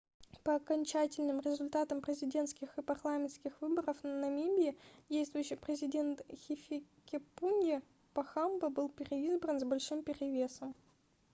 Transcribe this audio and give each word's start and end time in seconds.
по 0.43 0.55
окончательным 0.55 1.41
результатам 1.41 2.01
президентских 2.01 2.75
и 2.75 2.81
парламентских 2.81 3.61
выборов 3.61 3.97
намибии 4.01 4.75
действующий 5.09 5.57
президент 5.57 6.23
хификепунье 6.33 7.83
похамба 8.15 8.69
был 8.71 8.89
переизбран 8.89 9.59
с 9.59 9.63
большим 9.63 10.01
перевесом 10.01 10.73